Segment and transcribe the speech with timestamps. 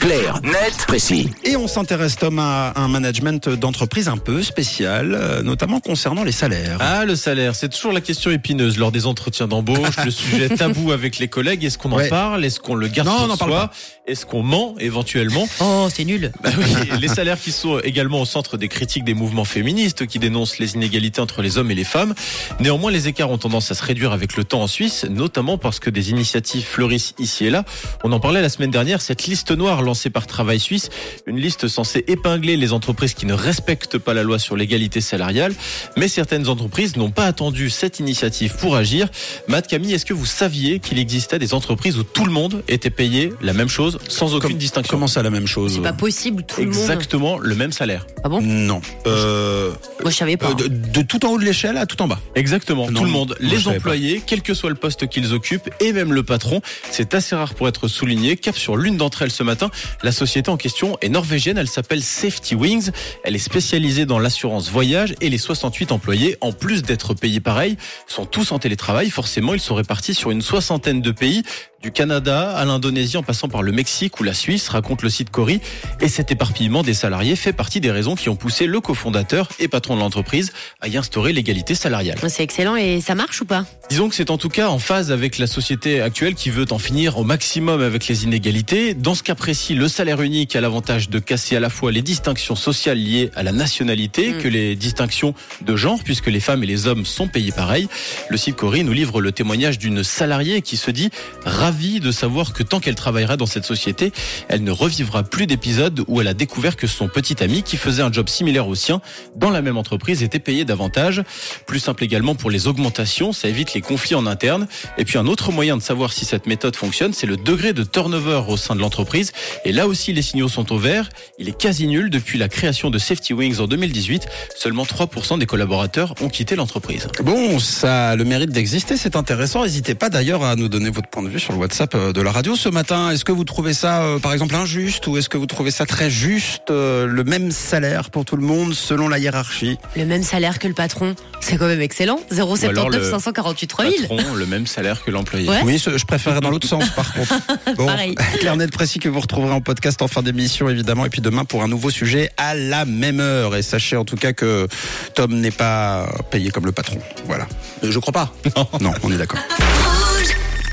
[0.00, 1.28] Clair, net, précis.
[1.44, 6.32] Et on s'intéresse, Tom, à un management d'entreprise un peu spécial, euh, notamment concernant les
[6.32, 6.78] salaires.
[6.80, 10.92] Ah, le salaire, c'est toujours la question épineuse lors des entretiens d'embauche, le sujet tabou
[10.92, 11.64] avec les collègues.
[11.66, 12.08] Est-ce qu'on en Ouais.
[12.08, 12.46] parle?
[12.46, 13.70] Est-ce qu'on le garde Non, on pour parle soi?
[14.06, 15.46] Est-ce qu'on ment éventuellement?
[15.60, 16.32] Oh, c'est nul.
[16.42, 20.18] Bah oui, les salaires qui sont également au centre des critiques des mouvements féministes qui
[20.18, 22.14] dénoncent les inégalités entre les hommes et les femmes.
[22.58, 25.78] Néanmoins, les écarts ont tendance à se réduire avec le temps en Suisse, notamment parce
[25.78, 27.64] que des initiatives fleurissent ici et là.
[28.02, 30.88] On en parlait la semaine dernière, cette liste noire lancée par Travail Suisse,
[31.26, 35.52] une liste censée épingler les entreprises qui ne respectent pas la loi sur l'égalité salariale.
[35.96, 39.08] Mais certaines entreprises n'ont pas attendu cette initiative pour agir.
[39.48, 42.90] Matt Camille, est-ce que vous saviez qu'il existait des entreprises où tout le monde était
[42.90, 46.44] payé la même chose sans aucune distinction Comment ça, la même chose C'est pas possible,
[46.44, 46.76] tout le monde.
[46.76, 48.06] Exactement le même salaire.
[48.22, 48.40] Ah bon?
[48.40, 48.80] Non.
[49.08, 49.70] Euh,
[50.02, 50.50] Moi, je savais pas.
[50.50, 52.20] euh, de, de tout en haut de l'échelle à tout en bas.
[52.36, 55.92] Exactement, Non, tout le monde, les employés, quel que soit le poste qu'ils occupent, et
[55.92, 56.60] même le patron.
[56.92, 58.36] C'est assez rare pour être souligné.
[58.36, 59.70] Cap sur l'une d'entre elles ce matin.
[60.02, 62.90] La société en question est norvégienne, elle s'appelle Safety Wings.
[63.24, 67.76] Elle est spécialisée dans l'assurance voyage et les 68 employés, en plus d'être payés pareil,
[68.06, 69.10] sont tous en télétravail.
[69.10, 71.42] Forcément, ils sont répartis sur une soixantaine de pays.
[71.82, 75.30] Du Canada à l'Indonésie en passant par le Mexique ou la Suisse, raconte le site
[75.30, 75.62] Cori.
[76.02, 79.66] Et cet éparpillement des salariés fait partie des raisons qui ont poussé le cofondateur et
[79.66, 82.18] patron de l'entreprise à y instaurer l'égalité salariale.
[82.28, 83.64] C'est excellent et ça marche ou pas?
[83.88, 86.78] Disons que c'est en tout cas en phase avec la société actuelle qui veut en
[86.78, 88.92] finir au maximum avec les inégalités.
[88.92, 92.02] Dans ce cas précis, le salaire unique a l'avantage de casser à la fois les
[92.02, 94.38] distinctions sociales liées à la nationalité Mm.
[94.42, 97.88] que les distinctions de genre, puisque les femmes et les hommes sont payés pareil.
[98.28, 101.08] Le site Cori nous livre le témoignage d'une salariée qui se dit
[101.46, 104.12] ravie de savoir que tant qu'elle travaillera dans cette société,
[104.48, 108.02] elle ne revivra plus d'épisodes où elle a découvert que son petit ami, qui faisait
[108.02, 109.00] un job similaire au sien,
[109.36, 111.22] dans la même entreprise, était payé davantage.
[111.66, 114.66] Plus simple également pour les augmentations, ça évite les conflits en interne.
[114.98, 117.84] Et puis un autre moyen de savoir si cette méthode fonctionne, c'est le degré de
[117.84, 119.32] turnover au sein de l'entreprise.
[119.64, 121.08] Et là aussi, les signaux sont au vert.
[121.38, 124.26] Il est quasi nul depuis la création de Safety Wings en 2018.
[124.56, 127.06] Seulement 3% des collaborateurs ont quitté l'entreprise.
[127.22, 129.62] Bon, ça a le mérite d'exister, c'est intéressant.
[129.62, 132.22] N'hésitez pas d'ailleurs à nous donner votre point de vue sur le WhatsApp euh, de
[132.22, 133.10] la radio ce matin.
[133.10, 135.84] Est-ce que vous trouvez ça, euh, par exemple, injuste ou est-ce que vous trouvez ça
[135.84, 139.78] très juste, euh, le même salaire pour tout le monde selon la hiérarchie?
[139.94, 141.14] Le même salaire que le patron.
[141.40, 142.18] C'est quand même excellent.
[142.30, 144.08] alors 079 le 548 3000.
[144.08, 145.48] Patron, le même salaire que l'employé.
[145.48, 145.60] Ouais.
[145.64, 147.34] Oui, je préférerais dans l'autre sens par contre.
[147.76, 148.14] Bon, Pareil.
[148.40, 151.44] Clair net précis que vous retrouverez en podcast en fin d'émission évidemment et puis demain
[151.44, 154.66] pour un nouveau sujet à la même heure et sachez en tout cas que
[155.14, 156.98] Tom n'est pas payé comme le patron.
[157.26, 157.46] Voilà.
[157.84, 158.32] Euh, Je crois pas.
[158.80, 159.40] Non, on est d'accord.